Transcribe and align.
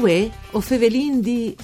Uè, 0.00 0.30
o 0.52 0.60
fevelin 0.60 1.20
di... 1.20 1.56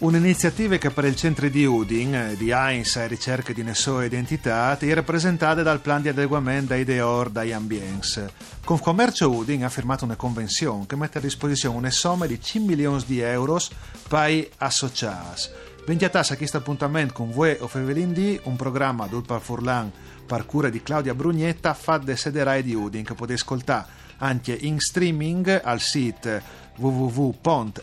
Un'iniziativa 0.00 0.76
che 0.76 0.90
per 0.90 1.06
il 1.06 1.16
centro 1.16 1.48
di 1.48 1.64
Udin, 1.64 2.34
di 2.36 2.50
Heinz 2.50 2.96
e 2.96 3.06
ricerca 3.06 3.54
di 3.54 3.62
ne 3.62 3.72
sua 3.72 4.04
identità, 4.04 4.76
è 4.76 4.92
rappresentata 4.92 5.62
dal 5.62 5.80
plan 5.80 6.02
di 6.02 6.10
adeguamento 6.10 6.74
dai 6.74 6.84
Deor 6.84 7.30
dai 7.30 7.54
Ambiens. 7.54 8.22
Confcommercio 8.62 9.30
Udin 9.30 9.64
ha 9.64 9.70
firmato 9.70 10.04
una 10.04 10.16
convenzione 10.16 10.84
che 10.86 10.96
mette 10.96 11.16
a 11.16 11.22
disposizione 11.22 11.78
una 11.78 11.90
somma 11.90 12.26
di 12.26 12.38
5 12.38 12.68
milioni 12.68 13.02
di 13.06 13.20
euro 13.20 13.58
per 14.06 14.50
associati. 14.58 15.48
Ventiatas 15.86 16.32
a 16.32 16.36
questo 16.36 16.58
appuntamento 16.58 17.14
con 17.14 17.30
voi 17.30 17.56
o 17.58 17.68
Fevelin 17.68 18.12
di 18.12 18.38
un 18.44 18.56
programma 18.56 19.06
d'Ulpar 19.06 19.40
Furlan 19.40 19.90
per 20.26 20.44
cura 20.44 20.68
di 20.68 20.82
Claudia 20.82 21.14
Brugnetta 21.14 21.72
fa 21.72 21.96
de 21.96 22.16
sederai 22.16 22.62
di 22.62 22.74
Udin 22.74 23.04
che 23.04 23.14
potete 23.14 23.40
ascoltare 23.40 24.02
anche 24.18 24.56
in 24.60 24.80
streaming 24.80 25.60
al 25.62 25.80
sito 25.80 26.62
www.fvg.rai.it 26.76 27.74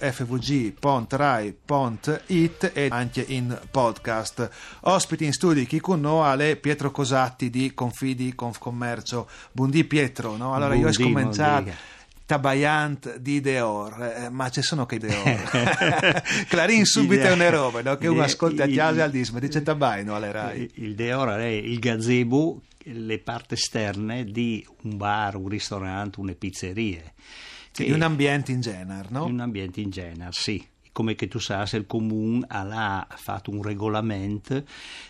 e 2.73 2.87
anche 2.91 3.23
in 3.27 3.57
podcast. 3.69 4.49
Ospiti 4.81 5.25
in 5.25 5.33
studio 5.33 5.63
chi 5.65 5.79
con 5.79 6.01
noi 6.01 6.57
Pietro 6.57 6.91
Cosatti 6.91 7.49
di 7.49 7.73
Confidi 7.73 8.35
Confcommercio. 8.35 9.29
Buondì 9.51 9.85
Pietro, 9.85 10.35
no? 10.35 10.53
Allora 10.53 10.75
buondì, 10.75 10.81
io 10.81 10.89
ho 10.89 10.93
scominciato 10.93 11.71
Tabaiant 12.31 13.17
di 13.17 13.41
Deor, 13.41 14.01
eh, 14.03 14.29
ma 14.29 14.49
ci 14.49 14.61
sono 14.61 14.85
che 14.85 14.99
Deor. 14.99 16.21
Clarin 16.47 16.85
subito 16.85 17.23
è 17.23 17.31
una 17.33 17.49
roba, 17.49 17.81
no? 17.81 17.97
che 17.97 18.07
uno 18.07 18.21
ascolta 18.23 18.63
a 18.63 18.67
chiesa 18.67 19.03
al 19.03 19.11
disco, 19.11 19.37
dice 19.37 19.61
Tabai, 19.61 20.05
no? 20.05 20.15
Alle 20.15 20.31
Rai. 20.31 20.71
Il 20.75 20.95
Deor 20.95 21.27
è 21.39 21.47
il 21.47 21.77
gazebo, 21.79 22.61
le 22.83 23.19
parti 23.19 23.53
esterne 23.53 24.25
di 24.25 24.65
un 24.83 24.97
bar, 24.97 25.35
un 25.35 25.47
ristorante, 25.47 26.19
una 26.19 26.33
pizzeria. 26.33 27.03
Sì, 27.71 27.87
in 27.87 27.93
un 27.93 28.01
ambiente 28.01 28.51
in 28.51 28.61
genere, 28.61 29.07
no? 29.11 29.25
In 29.25 29.33
un 29.33 29.39
ambiente 29.39 29.79
in 29.81 29.89
genere, 29.89 30.31
sì 30.33 30.67
come 30.91 31.15
che 31.15 31.27
tu 31.27 31.39
sai, 31.39 31.67
il 31.71 31.85
comune 31.87 32.45
ha 32.49 33.07
fatto 33.15 33.49
un 33.51 33.61
regolamento 33.63 34.63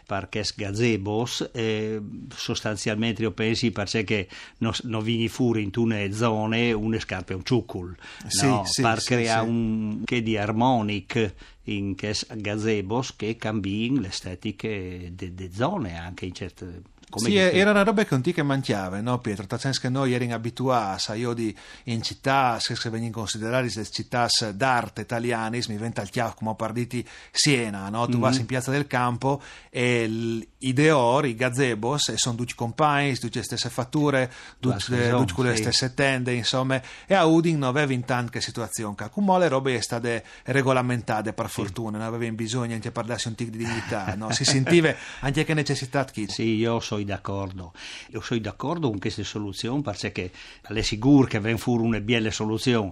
perché 0.05 0.43
gazebos 0.55 1.49
eh, 1.53 1.99
sostanzialmente 2.33 3.23
io 3.23 3.31
pensi 3.31 3.71
perché 3.71 4.27
non 4.59 4.73
no 4.83 5.01
vieni 5.01 5.27
fuori 5.27 5.63
in 5.63 5.71
tune 5.71 6.11
zone 6.13 6.71
une 6.71 6.99
scarpe 6.99 7.33
un 7.33 7.43
ciuccul 7.43 7.95
sì, 8.27 8.45
no? 8.45 8.63
sì, 8.65 8.81
per 8.81 9.01
sì, 9.01 9.07
creare 9.07 9.47
un 9.47 10.01
che 10.05 10.21
di 10.21 10.37
harmonic 10.37 11.33
in 11.63 11.95
che 11.95 12.15
gazebos 12.35 13.15
che 13.15 13.35
cambi 13.37 13.99
l'estetica 13.99 14.67
delle 14.67 15.51
zone 15.51 15.97
anche 15.97 16.25
in 16.25 16.33
certe 16.33 16.81
come 17.11 17.29
sì, 17.29 17.35
era 17.35 17.69
una 17.69 17.83
roba 17.83 18.03
che 18.03 18.09
non 18.11 18.21
ti 18.21 18.33
che 18.33 18.41
mangiava, 18.41 18.99
no 19.01 19.19
Pietro? 19.19 19.45
Nel 19.61 19.79
che 19.79 19.89
noi 19.89 20.13
eravamo 20.13 20.33
abituati, 20.33 21.11
io 21.11 21.33
di, 21.33 21.55
in 21.85 22.01
città, 22.01 22.59
se 22.59 22.75
vengono 22.89 23.11
considerate 23.11 23.71
le 23.75 23.85
città 23.85 24.27
d'arte 24.53 25.01
italiane, 25.01 25.57
mi 25.57 25.75
diventa 25.75 26.01
il 26.01 26.09
chiaro 26.09 26.33
come 26.33 26.55
partiti 26.55 27.05
Siena, 27.29 27.89
no? 27.89 28.05
Tu 28.05 28.13
mm-hmm. 28.13 28.21
vai 28.21 28.37
in 28.37 28.45
Piazza 28.45 28.71
del 28.71 28.87
Campo 28.87 29.41
e 29.69 30.47
il, 30.61 31.29
i 31.29 31.35
gazebos, 31.35 32.09
e 32.09 32.17
sono 32.17 32.35
tutti 32.35 32.53
compagni, 32.53 33.17
tutte 33.17 33.39
le 33.39 33.45
stesse 33.45 33.69
fatture, 33.69 34.31
tutte, 34.59 35.43
le 35.43 35.55
stesse 35.55 35.93
tende, 35.93 36.33
insomma, 36.33 36.81
e 37.05 37.13
a 37.13 37.25
Udin 37.25 37.57
non 37.57 37.69
aveva 37.69 37.93
in 37.93 38.05
tante 38.05 38.41
situazioni, 38.41 38.95
come 39.11 39.39
le 39.39 39.47
robe 39.47 39.71
sono 39.71 39.81
state 39.81 40.23
regolamentate 40.45 41.33
per 41.33 41.49
fortuna, 41.49 41.97
non 41.97 42.07
aveva 42.07 42.31
bisogno 42.31 42.73
anche 42.73 42.91
parlarsi 42.91 43.27
un 43.27 43.35
tic 43.35 43.49
di 43.49 43.57
dignità, 43.57 44.13
no? 44.15 44.31
Si 44.31 44.45
sentiva 44.45 44.93
anche 45.21 45.43
che 45.43 45.53
necessità 45.53 46.05
di 46.13 46.27
Sì, 46.27 46.55
io 46.55 46.79
so 46.79 46.91
sono 46.91 47.03
d'accordo. 47.03 47.73
Io 48.09 48.21
sono 48.21 48.39
d'accordo 48.39 48.89
con 48.89 48.99
queste 48.99 49.23
soluzioni 49.23 49.81
perché 49.81 50.31
è 50.61 50.81
sicuro 50.81 51.27
che 51.27 51.39
vengono 51.39 51.57
fuori 51.57 51.83
una 51.83 51.99
bella 51.99 52.31
soluzione. 52.31 52.91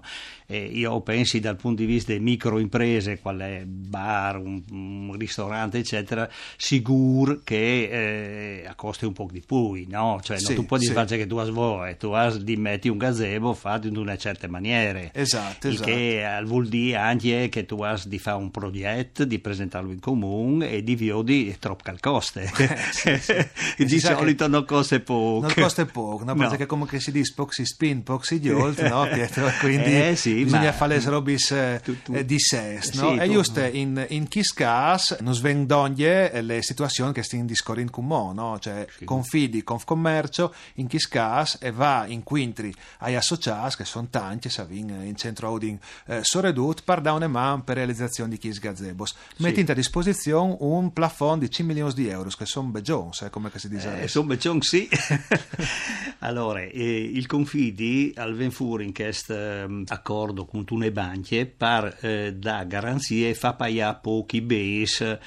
Eh, 0.52 0.64
io 0.64 1.00
penso 1.02 1.38
dal 1.38 1.58
punto 1.58 1.84
di 1.84 1.88
vista 1.88 2.12
delle 2.12 2.24
microimprese, 2.24 3.20
qual 3.20 3.38
è 3.38 3.64
bar, 3.66 4.38
un, 4.38 4.64
un 4.72 5.16
ristorante, 5.16 5.78
eccetera, 5.78 6.28
sicuro 6.58 7.42
che 7.44 8.64
eh, 8.64 8.66
a 8.68 8.74
costi 8.74 9.06
un 9.06 9.14
po' 9.14 9.28
di 9.32 9.44
più, 9.46 9.86
no? 9.88 10.20
Cioè, 10.24 10.40
sì, 10.40 10.48
non 10.48 10.56
tu 10.56 10.66
puoi 10.66 10.80
sì. 10.80 10.92
dire 10.92 11.06
che 11.06 11.28
tu 11.28 11.38
hai 11.38 11.46
svoe, 11.46 11.98
tu 11.98 12.08
hai 12.08 12.44
di 12.44 12.58
metti 12.58 12.88
un 12.90 12.98
gazebo 12.98 13.54
fatto 13.54 13.86
in 13.86 13.96
una 13.96 14.18
certa 14.18 14.48
maniera. 14.48 15.12
Esatto, 15.14 15.68
il 15.68 15.74
esatto. 15.74 15.92
che 15.92 16.42
vuol 16.46 16.68
dire 16.68 16.98
anche 16.98 17.50
che 17.50 17.66
tu 17.68 17.84
hai 17.84 18.00
di 18.06 18.18
fare 18.18 18.38
un 18.38 18.50
progetto, 18.50 19.26
di 19.26 19.38
presentarlo 19.38 19.92
in 19.92 20.00
comune 20.00 20.72
e 20.72 20.84
di 20.84 20.96
viodi 20.96 21.56
troppo 21.60 21.90
al 21.92 22.00
coste. 22.00 22.50
sì, 22.92 23.18
sì. 23.20 23.36
di 23.86 24.00
solito 24.00 24.48
non 24.48 24.66
costa 24.66 25.00
poco. 25.00 25.46
Non 25.46 25.54
costa 25.54 25.86
poco, 25.86 26.24
no? 26.24 26.34
perché 26.34 26.58
no. 26.60 26.66
come 26.66 27.00
si 27.00 27.12
dice, 27.12 27.34
poco 27.36 27.52
si 27.52 27.66
spin, 27.66 28.02
poco 28.02 28.24
si 28.24 28.40
diolt, 28.40 28.82
no 28.88 29.08
Pietro? 29.12 29.48
Quindi 29.60 29.96
eh, 29.96 30.16
sì, 30.16 30.39
bisogna 30.44 30.72
fare 30.72 31.00
le 31.00 31.10
robis 31.10 31.52
eh, 31.52 31.82
eh, 32.12 32.26
di 32.26 32.40
sé, 32.40 32.80
no? 32.94 33.12
Sì, 33.12 33.18
e 33.18 33.30
giusto, 33.30 33.62
in, 33.62 34.06
in 34.10 34.30
questo 34.30 34.54
caso 34.56 35.18
non 35.22 35.34
svendoglie 35.34 36.42
le 36.42 36.62
situazioni 36.62 37.14
che 37.14 37.24
stiamo 37.24 37.46
discorrendo 37.46 37.92
con 37.92 38.06
mo, 38.06 38.32
no? 38.34 38.60
Cioè, 38.60 38.86
sì. 38.98 39.06
confidi, 39.06 39.64
confcommercio, 39.64 40.54
in 40.76 40.88
questo 40.88 41.10
caso, 41.12 41.58
e 41.62 41.72
va 41.72 42.06
in 42.08 42.24
quintri 42.24 42.74
ai 43.00 43.16
associati, 43.16 43.78
che 43.78 43.86
sono 43.86 44.08
tanti, 44.10 44.50
savin, 44.50 44.90
in 45.04 45.16
centro 45.16 45.48
Audin 45.48 45.78
eh, 46.06 46.24
Soredut, 46.24 46.84
per 46.84 47.02
dare 47.02 47.16
una 47.16 47.28
mano 47.28 47.64
per 47.64 47.76
realizzazione 47.76 48.30
di 48.32 48.38
Kis 48.38 48.60
Gazebos. 48.60 49.16
Metti 49.38 49.66
a 49.70 49.74
disposizione 49.74 50.56
un 50.60 50.92
plafond 50.94 51.42
di 51.42 51.50
5 51.50 51.74
milioni 51.74 51.94
di 51.94 52.08
euro, 52.08 52.30
che 52.30 52.46
sono 52.46 52.70
begions, 52.70 53.22
eh, 53.22 53.30
come 53.30 53.52
si 53.56 53.70
dice 53.70 54.00
eh, 54.00 54.04
insomma, 54.04 54.36
John 54.36 54.62
sì. 54.62 54.88
allora, 56.20 56.62
eh, 56.62 57.02
il 57.14 57.26
Confidi 57.26 58.14
al 58.16 58.36
Venfur 58.36 58.82
in 58.82 58.94
questo 58.94 59.34
eh, 59.34 59.84
accordo 60.30 60.46
con 60.46 60.66
Tune 60.66 60.92
Banche 60.92 61.46
per 61.46 61.98
eh, 62.02 62.34
da 62.36 62.64
garanzie 62.64 63.34
fa 63.34 63.54
pagare 63.54 63.98
pochi 64.02 64.42
base 64.42 65.20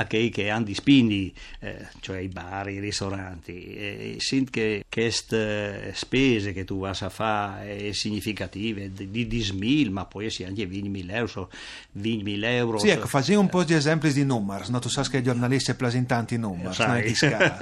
a 0.00 0.06
chi 0.06 0.30
che 0.30 0.48
hanno 0.48 0.64
di 0.64 0.74
spindi, 0.74 1.32
eh, 1.58 1.86
cioè 2.00 2.18
i 2.20 2.28
bar, 2.28 2.70
i 2.70 2.80
ristoranti. 2.80 3.74
E 3.74 4.16
sint 4.18 4.48
che 4.48 4.84
queste 4.88 5.92
spese 5.94 6.52
che 6.52 6.64
tu 6.64 6.78
vas 6.78 7.02
a 7.02 7.10
fare 7.10 7.92
significative 7.92 8.90
di, 8.92 9.10
di 9.10 9.26
dismil, 9.26 9.90
ma 9.90 10.06
poi 10.06 10.30
si 10.30 10.42
anche 10.44 10.64
20.000 10.64 11.14
euro, 11.14 11.50
20.000 11.98 12.44
euro. 12.44 12.78
Sì, 12.78 12.88
ecco, 12.88 13.08
facciamo 13.08 13.40
un 13.40 13.48
po' 13.50 13.62
di 13.62 13.74
esempi 13.74 14.10
di 14.12 14.24
numeri, 14.24 14.64
no? 14.70 14.78
tu 14.78 14.88
sai 14.88 15.06
che 15.06 15.18
i 15.18 15.22
giornalisti 15.22 15.74
presentano 15.74 16.20
tanti 16.20 16.38
numeri, 16.38 17.14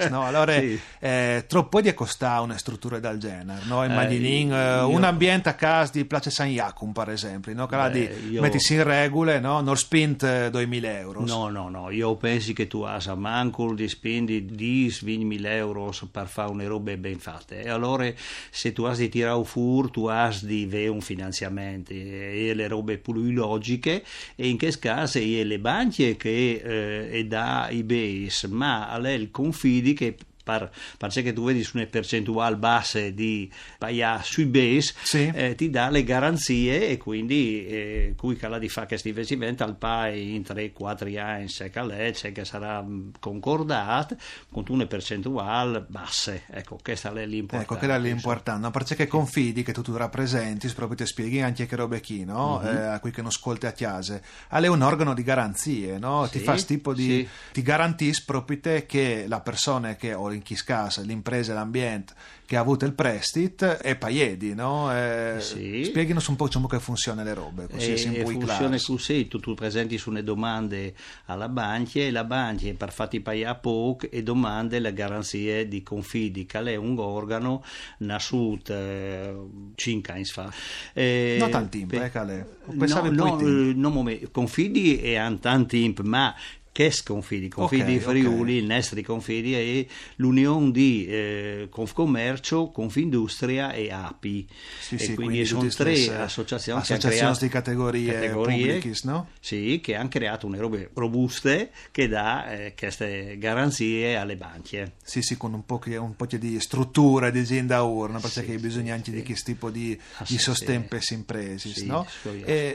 no? 0.09 0.25
Allora, 0.25 0.53
sì. 0.59 0.79
eh, 0.99 1.43
troppo 1.45 1.81
di 1.81 1.93
costare 1.93 2.41
una 2.41 2.57
struttura 2.57 2.99
del 2.99 3.19
genere, 3.19 3.61
no? 3.65 3.83
Immagini 3.83 4.49
eh, 4.49 4.55
io... 4.55 4.89
un 4.89 5.03
ambiente 5.03 5.49
a 5.49 5.53
casa 5.55 5.91
di 5.91 6.05
Place 6.05 6.31
San 6.31 6.49
Jacum, 6.89 6.91
per 6.91 7.09
esempio, 7.09 7.53
no? 7.53 7.67
Che 7.67 7.75
Beh, 7.75 7.91
di 7.91 8.31
io... 8.31 8.41
mettisi 8.41 8.73
in 8.73 8.83
regole, 8.83 9.39
no? 9.39 9.61
Non 9.61 9.77
spint 9.77 10.23
2.000 10.23 10.85
euro. 10.85 11.25
No, 11.25 11.49
no, 11.49 11.69
no, 11.69 11.89
io 11.89 12.15
pensi 12.15 12.53
che 12.53 12.67
tu 12.67 12.81
hai 12.81 13.01
a 13.05 13.15
manco 13.15 13.73
di 13.73 13.87
spendi 13.87 14.45
10-20 14.45 15.45
euro 15.45 15.91
per 16.11 16.27
fare 16.27 16.51
una 16.51 16.67
robe 16.67 16.97
ben 16.97 17.19
fatte 17.19 17.61
e 17.61 17.69
allora 17.69 18.11
se 18.49 18.73
tu 18.73 18.83
hai 18.83 18.95
di 18.95 19.09
tirare 19.09 19.43
fuori 19.43 19.91
tu 19.91 20.07
hai 20.07 20.35
di 20.41 20.63
avere 20.65 20.87
un 20.89 21.01
finanziamento 21.01 21.93
e 21.93 22.51
le 22.53 22.67
robe 22.67 22.97
più 22.97 23.13
logiche 23.13 24.03
e 24.35 24.47
in 24.47 24.57
questo 24.57 24.79
caso 24.81 25.17
è 25.19 25.43
le 25.43 25.59
banche 25.59 26.17
che 26.17 27.09
eh, 27.09 27.25
dà 27.25 27.69
i 27.69 27.83
base 27.83 28.47
ma 28.47 28.89
a 28.89 28.97
lei 28.97 29.21
il 29.21 29.31
confidi 29.31 29.93
che 29.93 30.15
par, 30.97 31.21
che 31.21 31.33
tu 31.33 31.43
vedi 31.43 31.63
su 31.63 31.77
una 31.77 31.85
percentuale 31.85 32.55
basse 32.55 33.13
di 33.13 33.51
paia 33.77 34.21
sui 34.23 34.45
base, 34.45 34.93
sì. 35.03 35.31
eh, 35.33 35.55
ti 35.55 35.69
dà 35.69 35.89
le 35.89 36.03
garanzie 36.03 36.87
e 36.87 36.97
quindi 36.97 37.65
eh, 37.65 38.13
cui 38.17 38.35
cala 38.35 38.57
di 38.57 38.69
fa 38.69 38.85
questi 38.87 39.09
investimenti 39.09 39.61
al 39.63 39.75
PAI 39.75 40.35
in 40.35 40.41
3-4 40.41 41.17
anni, 41.19 41.49
se 41.49 41.69
c'è 41.69 42.31
che 42.31 42.45
sarà 42.45 42.81
mm, 42.81 43.09
concordato 43.19 44.15
con 44.51 44.63
una 44.69 44.85
percentuale 44.85 45.85
basse. 45.87 46.43
Ecco, 46.49 46.79
questa 46.81 47.13
è 47.13 47.25
l'importante. 47.25 47.73
Ecco, 47.73 47.85
che 47.85 47.93
è 47.93 47.99
l'importante, 47.99 48.61
no? 48.61 48.71
perché 48.71 49.07
confidi 49.07 49.63
che 49.63 49.73
tu, 49.73 49.81
tu 49.81 49.95
rappresenti, 49.95 50.67
proprio 50.73 50.97
ti 50.97 51.05
spieghi 51.05 51.41
anche 51.41 51.65
che 51.65 51.75
robe 51.75 51.99
chi, 51.99 52.23
no? 52.23 52.61
Mm-hmm. 52.63 52.75
Eh, 52.75 52.85
a 52.85 52.99
cui 52.99 53.11
che 53.11 53.21
non 53.21 53.29
ascolti 53.29 53.65
a 53.65 53.71
chiase, 53.71 54.23
è 54.49 54.67
un 54.67 54.81
organo 54.81 55.13
di 55.13 55.23
garanzie, 55.23 55.97
no? 55.97 56.25
Sì, 56.25 56.37
ti 56.37 56.43
fa 56.43 56.55
tipo 56.55 56.93
di... 56.93 57.07
Sì. 57.07 57.27
ti 57.53 57.61
garantisce 57.61 58.23
proprio 58.25 58.59
te 58.59 58.85
che 58.85 59.25
la 59.27 59.41
persona 59.41 59.95
che 59.95 60.13
o 60.13 60.31
in 60.31 60.38
chi 60.41 60.55
scassa, 60.55 61.01
l'impresa 61.01 61.51
e 61.51 61.55
l'ambiente 61.55 62.13
che 62.49 62.57
ha 62.57 62.61
avuto 62.61 62.83
il 62.85 62.93
prestit 62.93 63.63
è 63.63 63.95
Paiedi, 63.95 64.55
no? 64.55 64.91
Eh, 64.91 65.35
sì. 65.37 65.83
Spieghinos 65.83 66.25
un 66.29 66.35
po' 66.35 66.47
come 66.47 66.79
funziona 66.79 67.21
le 67.21 67.35
robe, 67.35 67.67
così 67.67 67.91
e, 67.93 68.23
po' 68.23 68.31
funziona 68.31 68.75
così, 68.83 69.27
tu, 69.27 69.39
tu 69.39 69.53
presenti 69.53 69.99
su 69.99 70.09
una 70.09 70.23
domande 70.23 70.95
alla 71.25 71.47
banca 71.47 71.99
e 71.99 72.09
la 72.09 72.23
banca 72.23 72.67
per 72.75 72.91
fatti 72.91 73.19
pagare 73.19 73.59
poco 73.61 74.09
e 74.09 74.23
domande 74.23 74.79
le 74.79 74.93
garanzie 74.93 75.67
di 75.67 75.83
confidi, 75.83 76.47
che 76.47 76.59
è 76.59 76.75
un 76.75 76.97
organo 76.97 77.63
nasciuto 77.99 78.73
eh, 78.73 79.35
5 79.75 80.11
anni 80.11 80.25
fa. 80.25 80.51
Eh, 80.93 81.35
non 81.37 81.51
tanto 81.51 81.77
tempo, 81.77 82.01
eh, 82.01 82.09
Calè. 82.09 82.45
No, 82.65 83.11
no, 83.11 83.91
no, 83.91 84.17
confidi 84.31 84.99
e 84.99 85.13
tanto 85.39 85.67
tempo, 85.67 86.01
ma 86.01 86.33
che 86.79 86.93
Confidi, 87.03 87.49
Confidi 87.49 87.81
Ok, 87.81 87.87
di 87.89 87.99
Friuli, 87.99 88.53
ok. 88.55 88.61
il 88.61 88.65
Nestri 88.65 89.03
Confidi 89.03 89.53
e 89.53 89.87
l'Unione 90.15 90.71
di 90.71 91.05
eh, 91.07 91.67
Confcommercio, 91.69 92.69
Confindustria 92.71 93.73
e 93.73 93.91
API. 93.91 94.47
Sì, 94.79 94.95
e 94.95 94.97
sì, 94.99 95.05
quindi, 95.15 95.23
quindi 95.23 95.45
sono 95.45 95.61
tre 95.63 95.69
stesse 95.95 96.15
associazioni, 96.15 96.79
associazioni 96.79 97.35
di 97.37 97.47
categorie 97.49 98.13
categorie, 98.13 98.77
pubbliche, 98.77 98.99
no? 99.03 99.27
Sì, 99.41 99.81
che 99.83 99.95
hanno 99.95 100.07
creato 100.07 100.47
una 100.47 100.57
robe 100.57 100.89
robuste 100.93 101.71
che 101.91 102.07
dà 102.07 102.49
eh, 102.49 102.73
queste 102.77 103.37
garanzie 103.37 104.15
alle 104.15 104.37
banche. 104.37 104.93
Sì, 105.03 105.21
sì, 105.21 105.35
con 105.35 105.53
un 105.53 105.65
po', 105.65 105.79
che- 105.79 105.97
un 105.97 106.15
po' 106.15 106.27
di 106.27 106.59
struttura 106.61 107.29
di 107.29 107.39
azienda 107.39 107.81
urna, 107.81 108.19
perché 108.19 108.43
Sì, 108.45 108.57
bisogna 108.57 108.93
anche 108.93 109.11
di 109.11 109.21
questo 109.21 109.51
tipo 109.51 109.69
di, 109.69 109.99
Ah, 110.17 110.25
di 110.27 110.37
sostempe 110.37 111.01
imprese, 111.09 111.83
no? 111.83 112.07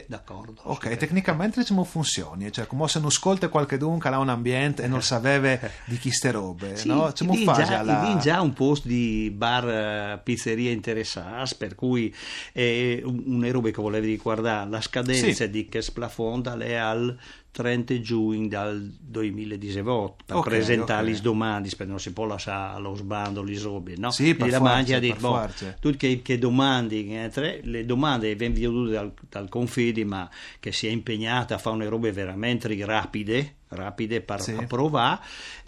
d'accordo, 0.07 0.61
Ok, 0.65 0.95
tecnicamente 0.95 1.59
diciamo 1.61 1.83
funzioni, 1.83 2.51
cioè 2.51 2.67
come 2.67 2.87
se 2.87 2.99
non 2.99 3.07
ascolta 3.07 3.49
qualche 3.49 3.77
dunque 3.95 4.09
ha 4.09 4.19
un 4.19 4.29
ambiente 4.29 4.83
e 4.83 4.87
non 4.87 5.01
sapeva 5.03 5.57
di 5.85 5.97
chi 5.97 6.11
ste 6.11 6.31
robe, 6.31 6.75
Sì, 6.75 6.87
no? 6.87 7.11
C'è 7.13 7.25
un 7.27 7.43
già, 7.43 7.79
alla... 7.79 8.17
già 8.21 8.41
un 8.41 8.53
posto 8.53 8.87
di 8.87 9.31
bar 9.35 9.67
eh, 9.69 10.21
pizzeria 10.23 10.71
interessati, 10.71 11.55
per 11.57 11.75
cui 11.75 12.13
è 12.51 13.01
un- 13.03 13.23
una 13.25 13.51
roba 13.51 13.69
che 13.69 13.81
volevi 13.81 14.07
riguardare 14.07 14.69
la 14.69 14.81
scadenza 14.81 15.45
Sì. 15.45 15.49
di 15.49 15.67
che 15.67 15.81
splafonda 15.81 16.57
è 16.57 16.73
al 16.75 17.17
30 17.51 18.01
giugno 18.01 18.47
del 18.49 18.91
2018 18.99 20.23
per 20.25 20.35
Ok, 20.35 20.43
presentare 20.43 21.07
ok. 21.07 21.13
le 21.15 21.21
domande 21.21 21.69
perché 21.69 21.85
non 21.85 21.99
si 22.01 22.11
può 22.11 22.25
lasciare 22.25 22.75
allo 22.75 22.95
sbando 22.95 23.43
le 23.43 23.57
robe 23.59 23.93
no? 23.97 24.11
Sì, 24.11 24.35
per 24.35 24.49
la 24.49 24.59
mangia 24.59 24.99
detto 24.99 25.19
boh, 25.31 25.47
tutte 25.79 25.95
che, 25.97 26.21
che 26.21 26.37
domande 26.37 26.97
eh, 27.23 27.29
tre- 27.29 27.61
le 27.63 27.85
domande 27.85 28.35
vengono 28.35 28.81
vedute 28.83 28.91
dal, 28.91 29.13
dal 29.29 29.47
Confidi 29.47 30.03
ma 30.03 30.29
che 30.59 30.73
si 30.73 30.87
è 30.87 30.89
impegnata 30.89 31.55
a 31.55 31.57
fare 31.57 31.77
una 31.77 31.87
robe 31.87 32.11
veramente 32.11 32.67
rapide 32.85 33.55
rapide 33.69 34.21
per 34.21 34.41
Sì. 34.41 34.51
approvare 34.51 35.19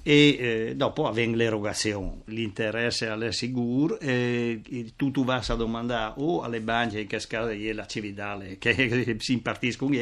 e 0.03 0.37
eh, 0.39 0.75
dopo 0.75 1.07
avviene 1.07 1.35
l'erogazione 1.35 2.21
l'interesse 2.25 3.07
alle 3.07 3.31
sicuro 3.33 3.99
e 3.99 4.61
tu, 4.95 5.11
tu 5.11 5.25
vas 5.25 5.49
a 5.49 5.55
domandare 5.55 6.13
o 6.17 6.41
alle 6.43 6.61
banche 6.61 7.05
che 7.05 7.19
scade 7.19 7.73
la 7.73 7.85
cividale 7.85 8.57
che 8.57 9.15
si 9.19 9.33
impartiscono 9.33 9.95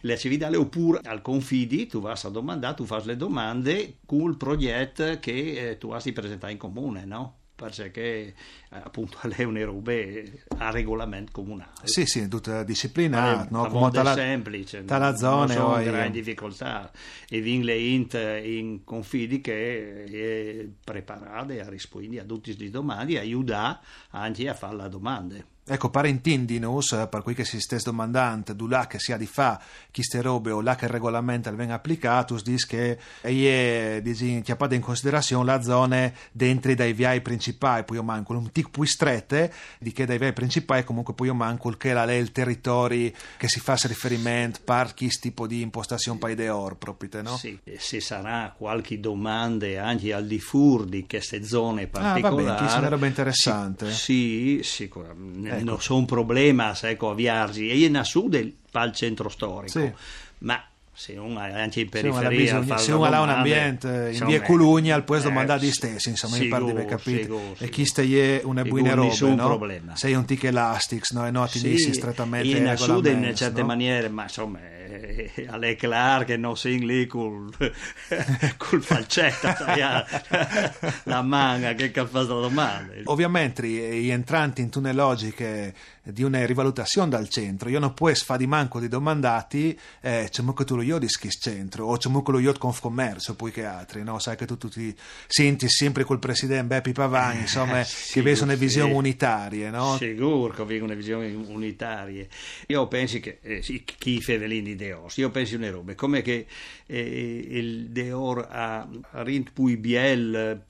la 0.00 0.16
cividale 0.16 0.56
oppure 0.56 1.00
al 1.04 1.22
confidi 1.22 1.86
tu 1.86 2.00
vas 2.00 2.24
a 2.24 2.30
domandare 2.30 2.74
tu 2.74 2.84
fai 2.84 3.04
le 3.04 3.16
domande 3.16 3.98
con 4.06 4.22
il 4.30 4.36
progetto 4.36 5.18
che 5.20 5.70
eh, 5.70 5.78
tu 5.78 5.90
hai 5.90 6.00
di 6.02 6.12
presentare 6.12 6.52
in 6.52 6.58
comune 6.58 7.04
no? 7.04 7.36
Perché 7.54 7.92
eh, 7.92 8.34
appunto 8.68 9.18
è 9.28 9.42
una 9.44 9.64
robe 9.64 10.44
a 10.58 10.70
regolamento 10.70 11.32
comunale 11.32 11.70
Sì, 11.84 12.06
sì, 12.06 12.26
tutta 12.28 12.62
disciplinata, 12.64 13.46
no? 13.50 13.66
Come 13.68 13.90
tala- 13.90 14.14
semplice, 14.14 14.84
tala 14.84 15.10
non 15.10 15.18
zone 15.18 15.54
sono 15.54 15.82
grandi 15.82 16.20
difficoltà 16.20 16.90
e 17.28 17.40
vin 17.40 17.64
le 17.64 17.78
int 17.78 18.14
in 18.14 18.82
confidi 18.84 19.40
che 19.40 20.04
è 20.04 20.66
preparate 20.82 21.60
a 21.60 21.68
rispondere 21.68 22.22
a 22.22 22.24
tutte 22.24 22.54
le 22.56 22.70
domande 22.70 23.14
e 23.14 23.18
aiuta 23.18 23.80
anche 24.10 24.48
a 24.48 24.54
fare 24.54 24.76
le 24.76 24.88
domande. 24.88 25.46
Ecco, 25.66 25.88
per 25.88 26.04
intendinus, 26.04 26.92
eh, 26.92 27.06
per 27.08 27.22
cui 27.22 27.32
che 27.34 27.44
si 27.46 27.58
stesse 27.58 27.84
domandando, 27.86 28.52
du 28.52 28.66
là 28.66 28.86
che 28.86 28.98
sia 28.98 29.16
di 29.16 29.24
fa, 29.26 29.58
chi 29.90 30.02
ste 30.02 30.20
robe 30.20 30.50
o 30.50 30.60
là 30.60 30.74
che 30.74 30.84
il 30.84 30.90
regolamento 30.90 31.54
venga 31.54 31.74
applicato, 31.74 32.38
dice 32.42 32.66
che 32.66 32.98
è 33.22 34.02
chiappata 34.42 34.74
in 34.74 34.82
considerazione 34.82 35.44
la 35.46 35.62
zona 35.62 36.12
dentro 36.32 36.74
dai 36.74 36.92
viai 36.92 37.22
principali, 37.22 37.84
poi 37.84 37.96
io 37.96 38.02
manco 38.02 38.34
un 38.34 38.50
tic 38.52 38.68
più 38.68 38.84
strette, 38.84 39.52
di 39.78 39.92
che 39.92 40.04
dai 40.04 40.18
viai 40.18 40.32
principali 40.34 40.84
comunque 40.84 41.14
poi 41.14 41.28
io 41.28 41.34
manco 41.34 41.70
il 41.70 41.76
che 41.78 41.92
la 41.92 42.04
lei 42.04 42.20
il 42.20 42.32
territorio 42.32 43.10
che 43.38 43.48
si 43.48 43.60
fa 43.60 43.74
riferimento 43.84 44.60
per 44.64 44.92
chi 44.94 45.08
tipo 45.08 45.46
di 45.46 45.62
impostazione 45.62 46.18
poi 46.18 46.34
de 46.34 46.48
or 46.48 46.76
proprio, 46.76 47.22
no? 47.22 47.36
Sì, 47.36 47.58
se 47.78 48.00
sarà 48.00 48.54
qualche 48.56 49.00
domanda 49.00 49.66
anche 49.84 50.12
al 50.12 50.26
di 50.26 50.40
fuori 50.40 50.90
di 50.90 51.06
queste 51.08 51.42
zone 51.44 51.84
Ah, 51.84 51.88
va 51.88 52.10
bene, 52.12 52.20
particolari. 52.20 52.68
se 52.68 52.80
ne 52.80 52.88
roba 52.88 53.06
interessante. 53.06 53.90
Sì, 53.90 54.60
sì, 54.62 54.84
sicuramente. 54.84 55.53
Ecco. 55.56 55.64
Non 55.64 55.80
sono 55.80 55.98
un 56.00 56.06
problema 56.06 56.74
se 56.74 56.90
ecco, 56.90 57.10
avviarsi. 57.10 57.68
E 57.68 57.84
in 57.84 58.00
sud 58.04 58.52
va 58.70 58.80
al 58.80 58.92
centro 58.92 59.28
storico. 59.28 59.78
Sì. 59.78 59.92
Ma 60.38 60.62
se 60.96 61.16
uno 61.16 61.40
anche 61.40 61.80
in 61.80 61.88
periferia, 61.88 62.78
se 62.78 62.92
uno 62.92 63.04
ha 63.04 63.20
un 63.20 63.28
ambiente 63.28 63.88
in 63.88 64.12
insomma, 64.12 64.30
via 64.30 64.42
Colugna, 64.42 64.94
al 64.94 65.02
puoi 65.02 65.18
eh, 65.18 65.22
domandare 65.22 65.58
di 65.58 65.66
sì, 65.66 65.72
stessi, 65.72 66.08
insomma, 66.10 66.36
mi 66.36 66.46
pare 66.46 66.64
di 66.64 66.70
aver 66.70 66.84
capito. 66.84 67.56
E 67.58 67.68
chi 67.68 67.84
stai 67.84 68.40
una 68.44 68.62
buona 68.62 68.94
roba, 68.94 69.34
no? 69.34 69.34
problema. 69.56 69.96
Sei 69.96 70.14
un 70.14 70.24
tic 70.24 70.44
elastics, 70.44 71.10
no? 71.10 71.26
E 71.26 71.32
no, 71.32 71.46
ti 71.48 71.60
dici 71.60 71.92
strettamente 71.92 72.56
in 72.56 72.68
ai 72.68 72.76
sud 72.76 73.06
in 73.06 73.32
certe 73.34 73.64
maniere, 73.64 74.08
ma 74.08 74.22
insomma, 74.22 74.60
eh, 74.86 75.46
alle 75.48 75.76
clar 75.76 76.24
che 76.24 76.36
non 76.36 76.56
sei 76.56 76.78
lì 76.84 77.06
col, 77.06 77.50
col 78.56 78.82
falcetto, 78.82 79.48
la 81.04 81.22
manga 81.22 81.74
che 81.74 81.90
fa 81.90 82.06
la 82.12 82.22
domanda. 82.22 82.92
Ovviamente 83.04 83.66
gli 83.66 84.10
entranti 84.10 84.60
in 84.60 84.70
le 84.82 84.92
logiche 84.92 85.74
di 86.02 86.22
una 86.22 86.44
rivalutazione 86.44 87.08
dal 87.08 87.28
centro, 87.28 87.68
io 87.70 87.78
non 87.78 87.94
puoi 87.94 88.14
sfare 88.14 88.40
di 88.40 88.46
manco 88.46 88.78
di 88.78 88.88
domandati, 88.88 89.78
eh, 90.02 90.28
c'è 90.30 90.42
molto 90.42 90.64
tu 90.64 90.76
lo 90.76 90.82
io 90.82 90.98
di 90.98 91.08
schis 91.08 91.38
centro, 91.40 91.86
o 91.86 91.96
c'è 91.96 92.10
molto 92.10 92.32
lo 92.32 92.38
io 92.38 92.52
di 92.52 92.58
Confcommercio, 92.58 93.34
poi 93.34 93.50
che 93.50 93.64
altri, 93.64 94.02
no? 94.02 94.18
Sai 94.18 94.36
che 94.36 94.44
tu, 94.44 94.58
tu 94.58 94.68
ti 94.68 94.94
senti 95.26 95.68
sempre 95.68 96.04
col 96.04 96.18
presidente 96.18 96.64
Beppi 96.64 96.92
Pavani, 96.92 97.40
insomma, 97.40 97.80
Eh, 97.80 97.84
che 97.84 97.88
sì, 97.88 98.20
vedi 98.20 98.42
una 98.42 98.52
sì. 98.52 98.58
visione 98.58 98.92
unitaria, 98.92 99.70
no? 99.70 99.96
Sicuro 99.96 100.52
che 100.52 100.62
aveva 100.62 100.84
una 100.84 100.94
visione 100.94 101.32
unitaria. 101.32 102.26
Io 102.66 102.86
penso 102.88 103.18
che 103.20 103.38
eh, 103.40 103.62
sì, 103.62 103.82
chi 103.84 104.20
Fevelini 104.20 104.73
Deos, 104.76 105.16
io 105.16 105.30
penso 105.30 105.56
una 105.56 105.70
roba, 105.70 105.94
come 105.94 106.22
che 106.22 106.46
eh, 106.86 107.46
il 107.50 107.88
Deor 107.90 108.46
ha 108.50 108.88
rint 109.22 109.52
biel 109.76 110.62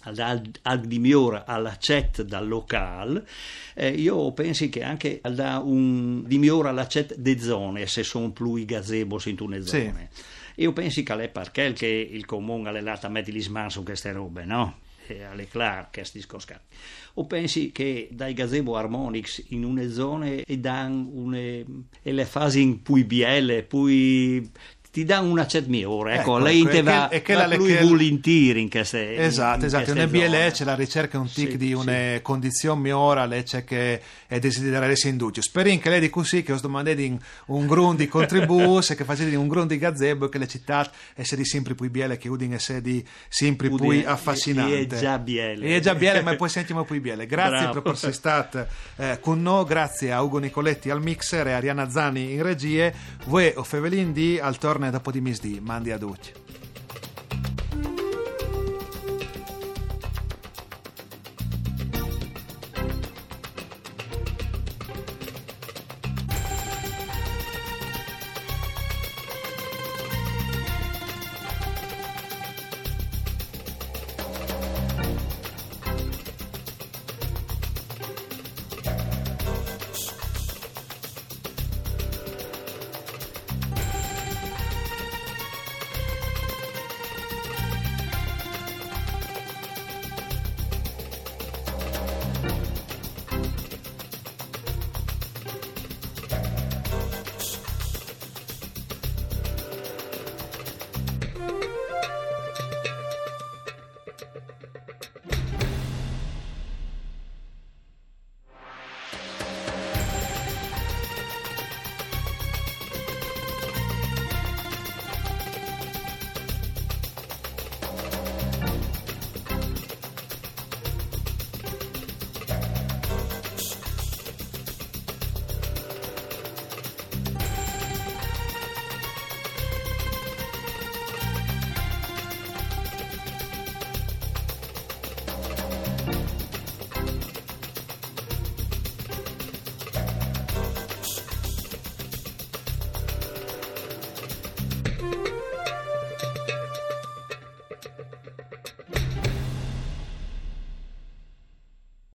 ad 0.63 0.85
dimiora 0.87 1.45
alla 1.47 1.77
chat 1.79 2.23
dal 2.23 2.47
locale, 2.47 3.27
eh, 3.75 3.89
io 3.91 4.33
penso 4.33 4.69
che 4.69 4.83
anche 4.83 5.21
da 5.23 5.59
un 5.59 6.25
dimiora 6.27 6.71
alla 6.71 6.87
chat 6.87 7.15
de 7.17 7.39
zone, 7.39 7.87
se 7.87 8.03
sono 8.03 8.31
più 8.33 8.57
i 8.57 8.65
gazebos 8.65 9.27
in 9.27 9.37
Sì. 9.63 9.83
zone. 9.83 10.11
Io 10.57 10.73
penso 10.73 11.03
che 11.03 11.15
è 11.15 11.29
perché 11.29 11.75
il 11.87 12.25
comune 12.27 12.69
ha 12.69 12.81
lata 12.81 13.09
metti 13.09 13.33
gli 13.33 13.43
sman 13.43 13.71
su 13.71 13.83
queste 13.83 14.13
robe, 14.13 14.45
no? 14.45 14.79
E 15.07 15.23
alle 15.23 15.47
clar 15.47 15.91
che 15.91 16.05
sti 16.05 16.21
scoscati. 16.21 16.75
O 17.15 17.27
pensi 17.27 17.73
che 17.73 18.09
dai 18.11 18.33
gazebo 18.33 18.77
harmonics 18.77 19.45
in 19.49 19.65
une 19.65 19.91
zone 19.91 20.43
e 20.43 20.59
dan 20.59 21.09
une 21.13 21.65
e 22.03 22.13
le 22.13 22.25
fasi 22.25 22.63
in 22.63 22.83
pui 22.83 23.05
bielle, 23.05 23.63
pui 23.63 24.51
ti 24.95 25.05
danno 25.05 25.29
una 25.29 25.45
certa 25.49 25.69
migliore, 25.71 26.13
ecco, 26.15 26.37
Ecco, 26.37 26.39
lei 26.39 26.61
ecco, 26.61 26.69
te 26.71 26.79
e 26.79 26.83
va, 26.83 27.09
e 27.09 27.21
che 27.21 27.35
va 27.35 27.47
la- 27.49 27.57
lui 27.57 27.75
che- 27.75 27.83
volentieri 27.83 28.61
in 28.61 28.71
queste 28.71 29.17
Esatto, 29.17 29.59
in 29.59 29.65
esatto, 29.65 29.83
queste 29.87 30.01
una 30.01 30.09
BLE 30.09 30.27
zone. 30.29 30.51
c'è 30.53 30.65
la 30.65 30.75
ricerca 30.77 31.19
un 31.19 31.27
tic 31.29 31.51
Sì, 31.51 31.57
di 31.57 31.67
sì. 31.67 31.73
una 31.73 32.21
condizione 32.23 32.81
migliore, 32.81 33.27
lei 33.27 33.43
c'è 33.43 33.65
che 33.65 34.01
è 34.29 34.39
desiderare 34.39 34.95
si 34.95 35.09
induce. 35.09 35.43
Spero 35.43 35.69
che 35.81 35.91
lei 35.91 35.99
di 35.99 36.11
così 36.11 36.45
che 36.45 36.53
os 36.53 36.61
domandate 36.61 36.95
di 36.95 37.19
un 37.47 37.67
grun 37.67 37.97
di 37.97 38.07
contribus 38.07 38.91
e 38.91 38.95
che 38.95 39.03
facete 39.03 39.35
un 39.35 39.49
grun 39.49 39.67
di 39.67 39.79
gazebo 39.79 40.27
e 40.27 40.29
che 40.29 40.39
le 40.39 40.47
città 40.47 40.89
essere 41.17 41.45
sempre 41.45 41.75
più 41.75 41.91
biele 41.91 42.17
che 42.17 42.29
udin 42.29 42.53
e 42.53 42.59
sedi 42.61 43.05
sempre 43.29 43.69
più 43.71 44.03
affascinante. 44.07 44.77
e- 44.77 44.81
e 44.83 44.87
già 45.01 45.19
biele. 45.19 45.67
E 45.67 45.77
è 45.77 45.81
già 45.81 45.97
biele, 45.97 46.23
ma 46.23 46.37
poi 46.37 46.49
sentiamo 46.49 46.85
più 46.85 47.01
biele. 47.01 47.27
Grazie 47.27 47.65
Bravo. 47.67 47.83
per 47.83 47.93
essere 47.95 48.13
state 48.13 48.69
eh, 48.97 49.19
con 49.21 49.43
noi, 49.43 49.65
grazie 49.65 50.13
a 50.13 50.23
Ugo 50.23 50.39
Nicoletti 50.39 50.89
al 50.91 51.03
mixer 51.03 51.49
e 51.49 51.53
a 51.53 51.57
Arianna 51.57 51.91
Zani 51.91 52.33
in 52.35 52.43
regie. 52.43 52.95
Voi 53.27 53.53
o 53.57 53.65
Fevelin 53.65 54.13
di 54.13 54.39
al 54.39 54.59
me 54.85 54.91
da 54.91 55.01
po' 55.01 55.11
di 55.11 55.21
misdi, 55.21 55.61
mandi 55.61 55.93
a 55.93 55.99
duc. 55.99 56.64